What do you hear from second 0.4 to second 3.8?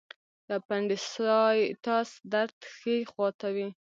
د اپنډیسایټس درد ښي خوا ته وي.